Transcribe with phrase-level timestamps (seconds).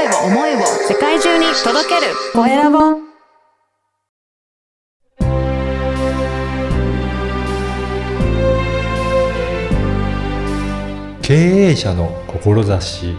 [0.00, 2.78] 声を思いを世界中に届けるコエラボ
[11.20, 13.14] 経営者の志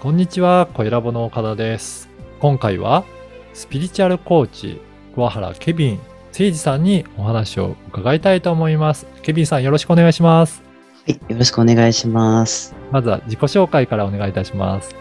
[0.00, 2.08] こんにちは、コエラボの岡田です。
[2.40, 3.04] 今回は、
[3.52, 4.80] スピリチュアルコーチ、
[5.14, 9.06] 桑原ケビン誠二さんにお話を伺いたいと思います。
[9.20, 10.69] ケビンさんよろしくお願いします。
[11.10, 12.72] はい、よろしくお願いします。
[12.92, 14.94] まずは自己紹介からお願いいたします。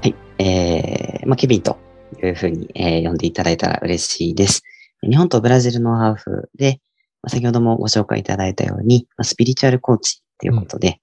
[0.00, 1.76] はい、えー、まあ、ケビンと
[2.22, 4.62] いうふうに、えー呼んでいただいたら嬉しいです。
[5.02, 6.80] 日本とブラジルのハーフで、
[7.22, 11.02] まあ、先ほどもご紹介いただいたように、まあ、スピリチュアルコーチということで、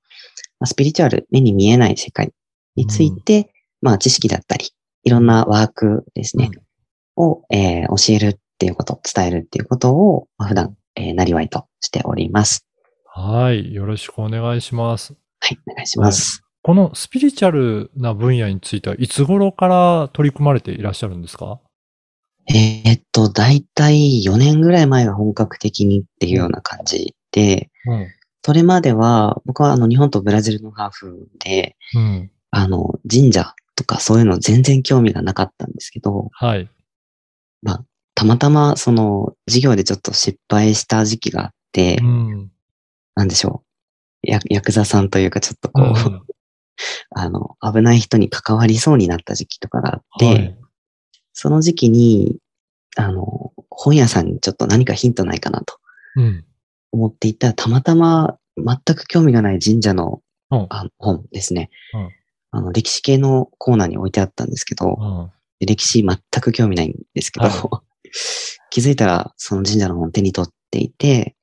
[0.60, 2.32] まあ、スピリチュアル、目に見えない世界
[2.76, 3.54] について、
[3.84, 4.72] まあ、知識だったり、
[5.04, 6.50] いろんなワークですね、
[7.18, 12.66] を、えー教えるっていうこと、伝えるっていうことを、まあ、普段、えーなりわいとしております。
[13.16, 15.14] はい、よろしくお願いします。
[15.40, 16.42] はい、お願いします。
[16.64, 21.60] このスピリチュアルな分野についてはいつ頃から取り組まれていらっしゃるんですか？
[22.50, 28.08] えーっと、だいたい4年ぐらい前が本格的にっていうような感じで、うん。
[28.42, 32.32] それまでは、僕はあの日本とブラジルのハーフで、うん。
[32.50, 36.68] あの、神社とかそういうの全然興味がなかったんですけど、はい。
[37.62, 42.50] まあ、たまたまその授業でちょっと失敗した時期があって、うん。
[43.16, 43.74] なんでしょう。
[44.24, 46.22] や、ヤクザさんというかちょっとこう、うん
[47.16, 50.58] あの、危ない人に関わりそうになった時期とかがあって、はい。
[51.32, 52.38] その時期に、
[52.96, 55.80] あの、本屋さんにちょっと何かヒントないかなと
[56.16, 56.46] うん。
[56.92, 60.68] 思っていたら、たまたま全く興味がない神社のうん。
[60.70, 61.70] あ本ですね。
[61.94, 62.10] うん。
[62.52, 67.84] あの、歴史系のコーナーに置いてあったんですけど、歴史全く興味ないんですけど、は
[68.70, 71.36] 気づいたらその神社の本を手に取っていて、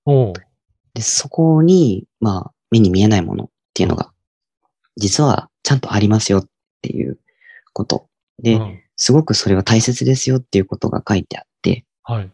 [0.94, 4.12] で、そこに、まあ、目に見えないものっていうのが、
[4.96, 6.46] 実はちゃんとありますよっ
[6.82, 7.18] ていう
[7.72, 8.08] こと。
[8.42, 12.30] で、うんすごくそれは大切ですよっていうことが書いてあって、はい。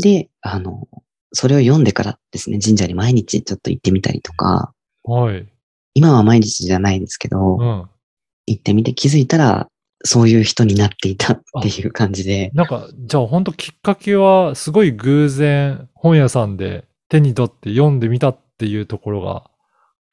[0.00, 0.86] で、あの、
[1.32, 5.48] それを読んでからですね、神社に毎日ちょっと行ってみたりとか、はい。
[5.94, 7.88] 今は毎日じゃないですけど、うん。
[8.46, 9.66] 行ってみて気づいたら、
[10.04, 19.42] そういう人になっていたっていう感じで、なんか、じゃあ本当きっかけは、すごい偶然、本屋さんで手に取って読んでみたっていうところがあ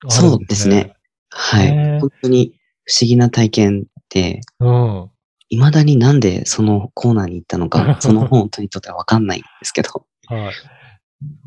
[0.03, 0.93] るんそうですね。
[1.29, 1.99] はい。
[1.99, 2.53] 本当に
[2.85, 5.09] 不思議な体験で、うん。
[5.49, 10.53] 未だになんでそのコーナーに行ったのか、 その本を手に取ってはわかんないんですけど、はい。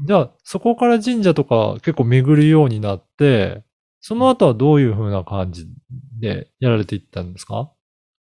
[0.06, 3.62] じゃあ、そこから神社とか結構巡るようになって、
[4.00, 5.68] その後はどういう風な感じ
[6.18, 7.70] でやられていったんですか？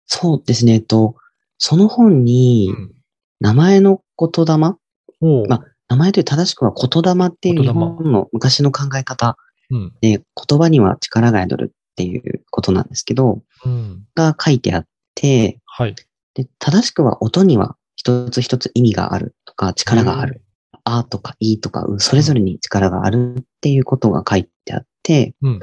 [0.07, 1.17] そうですね、えっと、
[1.59, 2.93] その本にうん。
[3.41, 4.75] 名前の言霊、
[5.21, 9.37] おうま名前という正しくは言霊っていう日本の昔の考え方
[9.71, 9.93] うん。
[10.01, 14.05] で、言葉には力が宿るっていうことなんですけど、うん。
[14.15, 15.95] が書いてあって、はい。
[16.35, 20.43] で、正しくは音には一つ一つ意味があるとか力がある。
[20.85, 25.61] あとかいとかう、それぞれに力があるっていうことが書いてあって、うん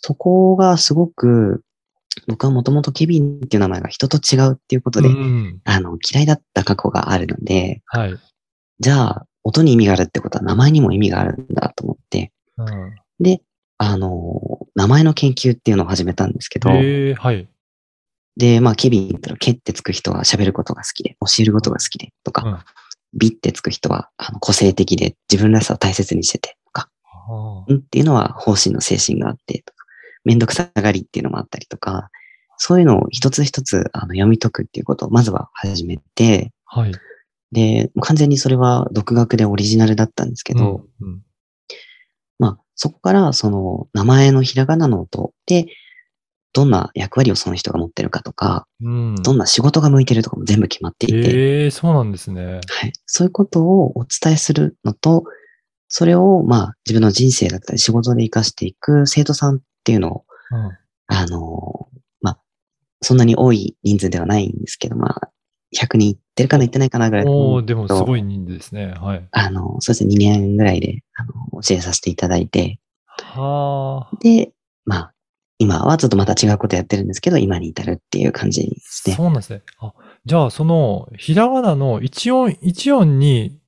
[0.00, 1.64] そこがすごく、
[2.28, 5.60] 僕はもともとケビンっていう名前が人と違うっていうことで、うん。
[5.64, 8.16] あの、嫌いだった過去があるので、はい。
[8.78, 12.94] じゃあ、音に意味があるってことは名前にも意味があるんだと思って、うん。
[13.20, 13.40] で、
[13.78, 17.48] あの、名前の研究っていうのを始めたんですけど、ええはい。
[18.36, 22.58] で、まあ、ケビンってのはケってつく人は喋ることが好きで、教えることが好きで、とか、うん
[23.14, 26.90] ビってつく人はあの個性的で自分らしさを大切にしてて、とか、
[27.66, 29.84] あんっていうのは方針の精神があって、とか
[30.24, 32.10] めんどくさがりっていうのもあったりとか、
[32.56, 36.92] そういうのを一つ一つあの読み解くっていうことをまずは始めて、あはい。
[37.52, 41.22] で、完全にそれは独学でオリジナルだったんですけど、うん、うん
[42.38, 45.66] まあ、そこからその名前のひらがなの音で、
[46.54, 49.14] どんな役割をその人が持ってるかとか、うん。
[49.16, 52.60] どんな仕事が向いてるとかも全部決まっていて、ええそうなんですね。
[52.66, 52.92] はい。
[53.06, 55.24] そういうことをお伝えするのと、
[55.88, 60.78] それを、まあ、自分の人生だったり仕事で活かしていく生徒さんっていうのを、うん。
[61.08, 61.88] あの、
[62.22, 62.40] まあ、
[63.02, 65.30] そんなに多い人数ではないんですけど、まあ、
[65.76, 68.94] 100人いってるかな、いってないかなぐらいおーでもすごい人数ですね。
[69.00, 69.28] はい。
[69.32, 71.32] あの、そうですね、2年ぐらいで、あの、
[71.62, 72.78] 教えさせていただいて、
[73.20, 74.16] はあ。
[74.20, 74.52] で、
[74.84, 75.12] まあ、
[75.58, 79.16] 今はちょっとまた違うことやってるんですけど、今に至るっていう感じですね。
[79.16, 79.62] そうなんですね。
[79.80, 79.92] あ、
[80.24, 83.58] じゃあ、その、ひらがなの一音、一音に、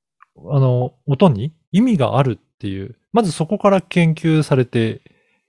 [0.50, 5.00] あの、音に意味があるっていう、まずそこから研究されて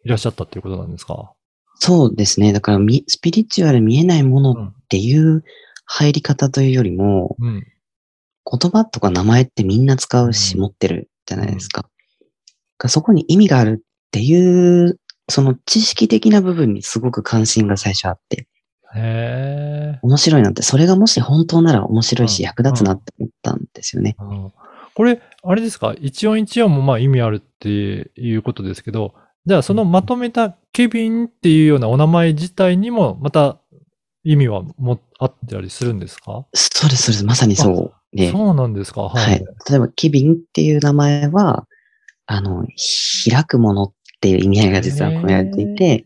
[0.03, 1.31] いらっしゃったっていうことなんですか？
[1.75, 2.53] そうですね。
[2.53, 5.44] だからみ、スピリチュアル見えないものうんっていう
[5.93, 7.67] 入り方というよりも、うん。
[8.49, 11.81] 言葉とか名前ってみんな使うし、うん持ってるじゃないですか。
[11.81, 11.88] だ
[12.77, 14.99] からそこに意味があるっていう
[15.29, 18.47] その知識的な部分にすごく関心が最初あって、
[18.95, 19.99] へえ。
[20.01, 24.15] 面白いなって、それがもし本当なら面白いしうん役立つなって思ったんですよね。
[24.19, 24.51] うん
[24.93, 25.95] これ、あれですか？
[26.01, 29.13] 一音一音もまあ意味あるっていうことですけど、
[29.45, 33.60] じゃあそのまとめたケビンっていうようなお名前自体にもまた
[34.23, 36.45] 意味はもあったりするんですか？
[36.53, 37.25] そうです、そうです。
[37.25, 38.31] まさにそうで。
[38.31, 39.01] そうなんですか？
[39.01, 39.39] ははい。
[39.69, 41.68] 例えば、ケビンっていう名前は、
[42.27, 42.65] あの、
[43.29, 46.06] 開くものっていう意味合いが実は込められていて、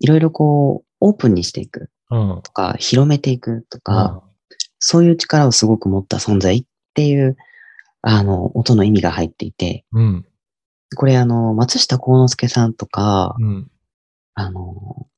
[0.00, 2.40] いろいろこう、オープンにしていくうん。
[2.42, 4.22] とか、広めていくとか、
[4.78, 6.64] そういう力をすごく持った存在っ
[6.94, 7.36] ていう、
[8.02, 10.26] あの、音の意味が入っていて、うん。
[10.96, 13.70] これあの、松下幸之助さんとか、うん。
[14.34, 15.08] あの、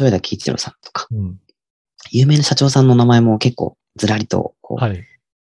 [0.00, 1.40] 豊田喜一郎さんとか、うん。
[2.12, 5.04] 有名な社長さんの名前も結構ずらりと、こう、はい。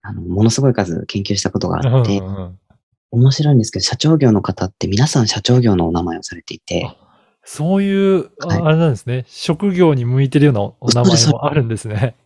[0.03, 2.58] あの、ものすごい数研究したことがあって、うんうん
[3.12, 6.97] 面白いんですけど、社長業の方って皆さん社長業のお名前をされていて、あ
[7.44, 9.25] そういう、あはいあれなんですね。
[9.29, 12.17] 職業に向いてるようなおお名前もあるんですね。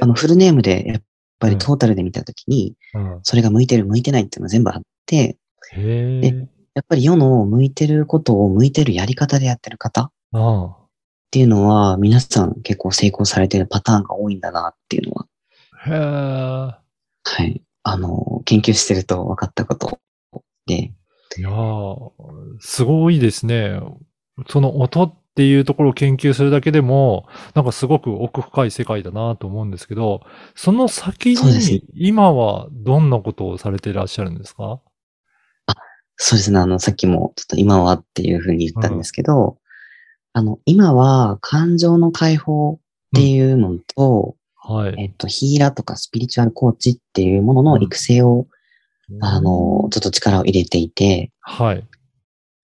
[0.00, 1.02] あの、フルネームでやっ
[1.38, 5.36] ぱうんりトータルで見たときに、うんそれが向いてる向いてないっていうのが全部あって、
[5.72, 6.48] へえ。
[6.74, 10.76] やっぱり世の向いてることを向いてるやり方でやってる方っあ
[11.30, 15.26] ていうのは、皆さん結構成功されてるパターンが多いんだなっていうのは、
[15.84, 16.80] あ。
[17.26, 17.42] へえ。
[17.44, 17.62] はい。
[17.82, 20.00] あの、研究してると分かったこと
[20.66, 20.92] で、
[21.38, 22.10] いやー、
[22.58, 23.80] すごいですね。
[24.48, 30.22] その音っていうところを研究するだけでも、なんかすごく奥深い世界だなと思うんですけど、
[30.56, 34.80] その先に今はどんなことをされていらっしゃるんですか？
[36.16, 39.56] そうですね、あの、さっきもちょっと今はっていうふうに言ったんですけど、
[40.32, 42.78] あの、今は感情の解放っ
[43.14, 44.94] ていうのと、はい。
[44.98, 48.46] えっと、ヒーラーとかスピリチュアルコーチっていうものの育成を、
[49.20, 51.84] あの、ちょっと力を入れていて、はい。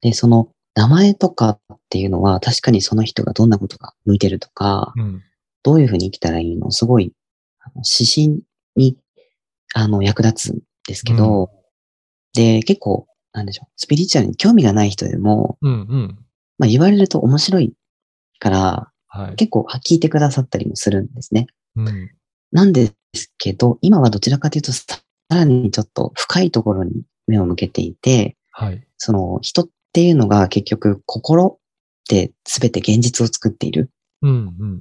[0.01, 5.23] で、その名前とかっていうのは確かにその人がどんなことが向いてるとか、うん。
[5.65, 7.13] どういうふうに生きたらいいの、すごい、
[7.75, 8.43] 指針
[8.77, 8.97] に、
[9.75, 11.51] あの、役立つんですけど、
[12.35, 16.19] で、結構、なんでしょう、スピリチュアルに興味がない人でも、うんうん。
[16.58, 17.73] まあ言われると面白い
[18.38, 19.37] から、はい。
[19.37, 21.47] 結構聞いてくださったりもするんですね。
[21.76, 22.11] うん。
[22.53, 24.85] なんですけど、今はどちらかというと、さ
[25.31, 28.87] らにちょっと深いところに目を向けていて、はい。
[28.99, 31.58] その人っていうのが結局心っ
[32.08, 33.91] て全て現実を作っている
[34.23, 34.76] うんうん。
[34.76, 34.81] っ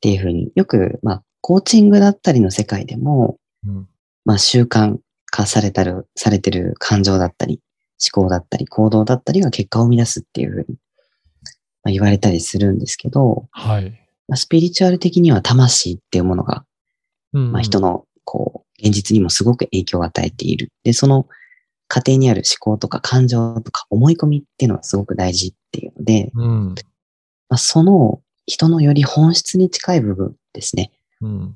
[0.00, 3.88] ていうふうによく、まあ、コーチングだったりの世界でも、うん。
[4.24, 7.60] まあ、習慣化されたる、されてる感情だったり、
[8.14, 10.81] 思考だったり、行動だったりが結果を生み出すっていうふうに、まあ、
[11.90, 13.90] 言われたりするんですけど、はい。
[14.28, 16.64] まあ、スピリチュアル的には魂っていうものが、
[17.32, 20.70] うんまあ、人の、こう、現実にもすごく影響を与えている。
[20.84, 21.26] で、その
[21.88, 26.74] 過程にある思考とか感情とか思い込みっていうのがすごく大事っていうので、うん。
[27.48, 30.90] まあ、その人のより本質に近い部分ですね。
[31.20, 31.48] うん。
[31.48, 31.54] っ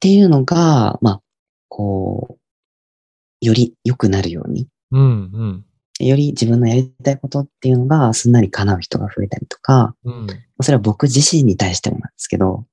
[0.00, 1.20] ていうのが、まあ、
[1.68, 5.64] こう、より良くなるように、うんうん。
[6.00, 10.26] より自分のやりたいことっていうのがすんなり叶う人が増えたりとか、うん。
[10.60, 12.64] それは僕自身に対してもなんですけど、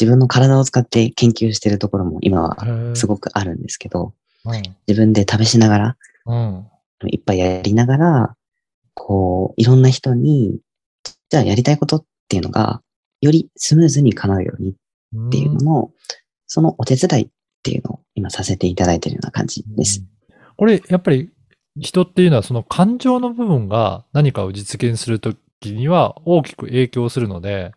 [0.00, 4.62] 自分の体を使って研究してるところも今はすごくあるんですけど、うん。
[4.86, 6.66] 自分で試しながら、うん。
[7.06, 8.36] いっぱいやりながら、
[8.94, 10.58] こう、いろんな人に、
[11.28, 12.80] じゃあやりたいことっていうのが、
[13.20, 15.90] よりスムーズに叶うようにっていうのの、
[16.46, 17.28] そのお手伝いっ
[17.62, 20.00] ていうのを今させていただいているような感じです。
[20.00, 20.14] うん
[20.56, 21.30] これ、やっぱり
[21.76, 27.72] 人っていうのはその感情の部分が何かを実現するときには大きく影響するので、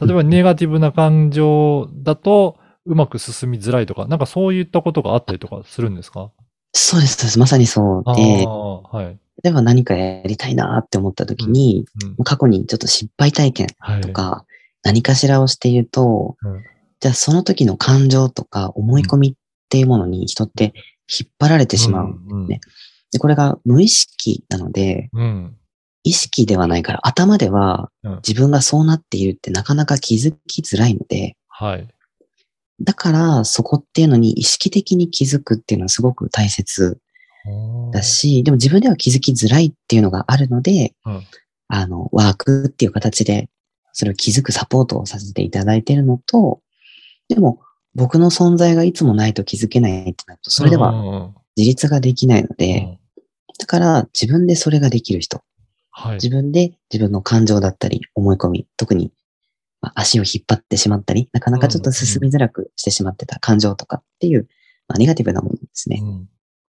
[0.00, 6.30] 例えばネガティブな感情だとうまく進みづらいとか、なんかそういったことがあったりとかするんですか？
[6.72, 7.38] そうです、そうです。
[7.38, 9.18] まさにそうで、ー、はい。
[9.42, 11.86] 例えば何かやりたいなって思った時に、
[12.18, 12.24] うん。
[12.24, 14.00] 過去にちょっと失敗体験はい。
[14.00, 14.44] とか、
[14.82, 16.62] 何かしらをしていると、うん
[17.02, 19.34] じゃあその時の感情とか思い込みっ
[19.70, 20.74] ていうものに人って
[21.08, 22.14] 引っ張られてしまう。
[22.28, 22.46] うん。
[22.46, 22.60] ね
[23.12, 25.56] で、これが無意識なので、うん。
[26.02, 31.88] 意識ではないから、頭ではうん自分がそうなっているってなかなか気づきづらいので、はい。
[32.80, 36.98] だからそこっていうのに意識的に気づくっていうのはすごく大切
[37.92, 41.22] だし、でも自分では気づきづらいっていうのがあるので、うん
[41.70, 43.48] あの、ワークっていう形で、
[43.92, 46.60] それを気づくサポートをさせていただいているのと、
[47.28, 47.60] でも、
[47.94, 52.98] 僕の存在がいつもないと気づけないってなると、それではは、自立ができないので、
[53.58, 55.42] だから自分でそれができる人、
[55.90, 56.14] はい。
[56.14, 59.12] 自分で自分の感情だったり、思い込み、特に、
[59.80, 64.48] まあ足を引っ張ってしまったり、なかなかちょっと進みづらくしてしまってた感情とかっていう、
[64.88, 66.00] まあ、ネガティブなものですね。
[66.02, 66.28] うん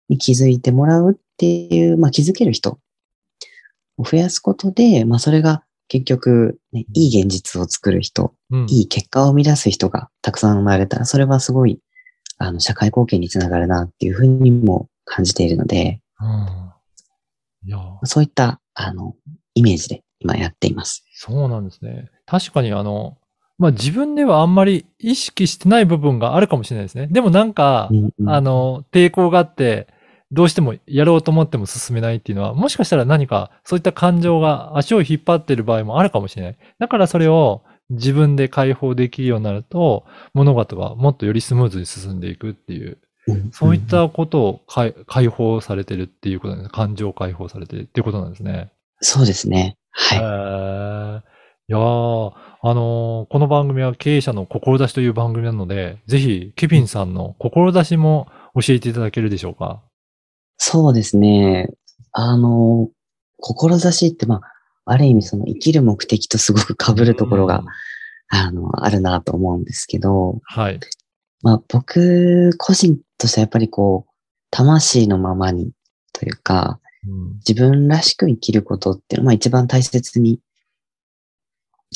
[0.08, 2.78] に気づいてもらうっていう、まあ、気づける人
[3.96, 8.66] を増やすことで、まあそれが結局、ね、いい現実を作る人、うん。
[8.68, 11.80] いい結果を生み出す人がたくさん生まれたら、それはすごい、
[12.38, 17.68] あの、社会貢献につながるなっていうふうにも感じているので、うん。
[17.68, 19.14] いや、そういった、あの、
[19.54, 21.04] イメージで今やっています。
[21.14, 22.10] そうなんですね。
[22.26, 23.16] 確かにあの、
[23.58, 27.06] まあ、自分ではあんまり意識してない部分があるかもしれないですね。
[27.06, 29.88] でもなんか、うんうんあの、抵抗があって、
[30.32, 36.56] どうしてもやろうと思っても進めないっていうのは、もしかしたら何かそういった感情が足を引っ張ってる場合もあるかもしれない。
[36.80, 46.72] だからそれを自分で解放できるようになると、物事がもっとよりスムーズに進んでいくっていう、うんそういったことを解解放されてるっていうことなんです。
[46.72, 48.70] 感情解放されてるっていうことなんですね。
[49.00, 49.78] そうですね。
[50.12, 50.18] へはい。
[50.18, 52.32] ーいやー
[52.66, 59.82] あのーこの番組は経営者の志という番組なので、ぜひ、ケビンさんの志も教えていただけるでしょうか？
[60.58, 61.70] そうですね。
[62.12, 62.90] あの、
[63.38, 64.40] 志って、まあ、
[64.84, 70.80] ある意味その生きる目的とすごく被るところがうん、あの、あるなと思うんですけど、はい。
[71.42, 74.10] まあ僕個人としてはやっぱりこう、
[74.50, 75.72] 魂のままに
[76.12, 80.40] というか、うん自分らしく生きることっていうのはまあ一番大切に、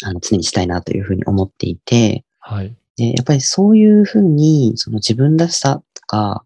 [0.04, 2.76] あの、常にしたいなというふうに思っていて、はい。
[2.96, 6.44] で、やっぱりそういうふうに、その自分らしさとか、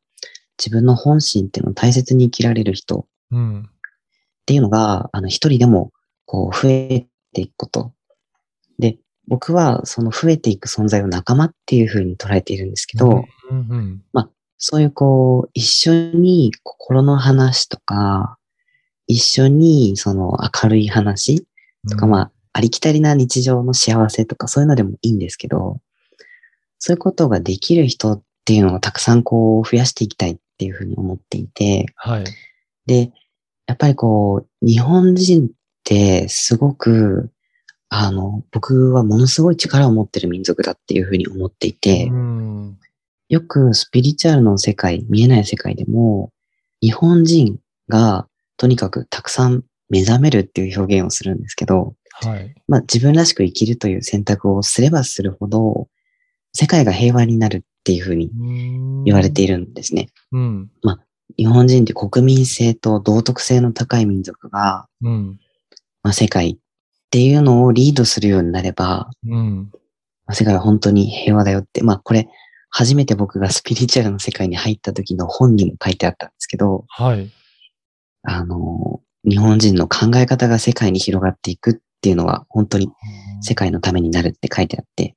[0.58, 3.70] 自分の本心っていうのを大切に生きられる人っうん。
[4.46, 5.92] ていうのが、あの、一人でも、
[6.26, 7.92] こう、増えていくこと。
[8.78, 8.98] で、
[9.28, 14.02] 僕は、その増えていく存在を仲間っていうふうに捉えているんですけど、うんうん。
[14.64, 18.38] そういうこう、一緒に心の話とか、
[19.08, 21.44] 一緒にその明るい話
[21.90, 25.80] とか、まあ、ありきたりな日常の幸せとかそういうのでもいいんですけど、
[26.78, 32.24] そういうことができる人っていうのをたくさんこう増やしていきたいっていうふうに思っていて、はい。
[32.86, 33.10] で、
[33.66, 35.54] やっぱりこう、日本人って
[36.28, 37.30] すごく、
[37.88, 42.78] あの、僕はものすごい力を持ってる民族だっていうふうに思っていて、うん。
[43.28, 46.30] よくスピリチュアルの世界、見えない世界でも、
[46.80, 47.58] 日本人
[47.88, 52.54] がとにかくたくさん目覚めるっていう表現をするんですけど、はい。
[52.66, 55.88] まあ自分らしく生きるという選択をすればするほど、
[56.52, 58.30] 世界が平和になるっていうふうに
[59.04, 60.08] 言われているんですね。
[60.32, 60.70] うん。
[61.36, 65.40] 日本人って国民性と道徳性の高い民族が、うん。
[66.02, 66.56] まあ世界っ
[67.10, 69.70] ていうのをリードするようになれば、うん。
[70.26, 72.28] まあ世界は本当に平和だよって、まあこれ、
[72.70, 77.30] 初めて僕がスピリチュアルの世界に入った時の本にも書いてあったんですけど、はい。
[78.22, 82.88] あの、日本人の考え方が世界に広がっていくっていうのは本当に
[83.42, 85.16] 世界のためになるって書いてあって、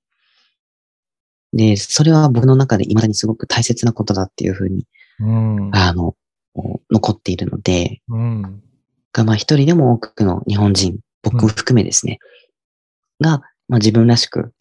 [1.54, 4.86] で、それは僕の中で未だにすごく大切なことだっていうふうに、
[5.20, 5.72] うん。
[5.74, 6.16] あの、
[6.92, 8.62] 残っているので、うん。
[9.16, 12.20] が、まあ一人でも多くの日本人、僕を含めですね、
[13.22, 14.52] が、まあ自分らしく、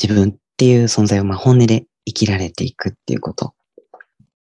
[0.00, 3.54] 自分っていう存在をまあ本音で生きられていくっていうこと。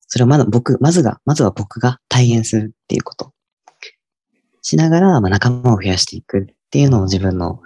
[0.07, 3.33] それをまだ僕、まずが、まずは僕が体現するっていうこと。
[4.63, 7.61] しながら、まあ仲間を増やしていくっていうのを自分の、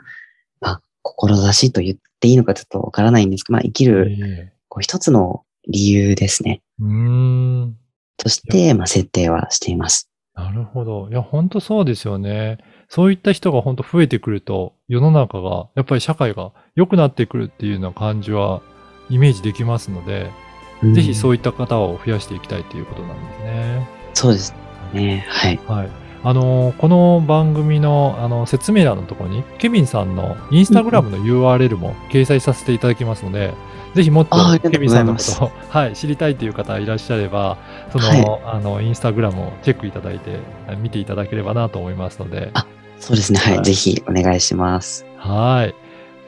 [0.60, 6.62] まあ、志と言っていいのかちょっとわからないんですけど、まあ生きる、えこう一つの理由ですね。
[6.80, 7.76] えうん。
[8.16, 10.09] として、まあ設定はしています。
[10.44, 11.08] なるほど。
[11.10, 12.58] いや、本当そうですよね。
[12.88, 18.62] そういった人が本当増えてくると、世の中が、やっぱり社会が良くなってくるっていうような感じは、
[19.08, 20.30] イメージできますので、
[20.94, 23.88] ぜひそういいった方を増やしていきたいということなんですね。
[24.08, 24.14] うん。
[24.14, 24.54] そうです
[24.94, 25.24] ね。
[25.28, 25.60] はい。
[25.66, 25.88] はい。
[26.22, 33.54] あのーこの番組の、あの、説明欄のところに、ケビンさんのインスタグラムの URL も掲載させていただきますので、
[33.94, 34.36] ぜひもっと
[34.70, 37.58] ケビンさんのことを、 はい、知りたいという方いらっしゃれば、
[37.90, 40.38] その、はいあの、インスタグラムをチェックいただいて、
[40.80, 42.66] 見ていただければなと思いますので、あ
[43.00, 43.40] そうですね。
[43.40, 43.54] はい。
[43.56, 45.06] はいぜひお願いします。
[45.16, 45.74] はい。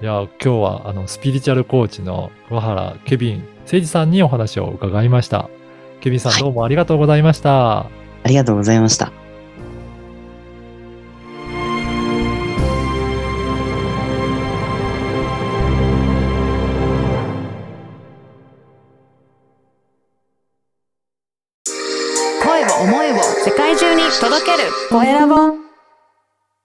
[0.03, 5.49] いや、今日は、あの、スピリチュアルコーチの桑原ケビン誠二さんにお話を伺いました。
[6.01, 7.81] ケビンさんはいどうもありがとうございました。
[7.81, 7.89] あ
[8.27, 9.12] りがとうございました。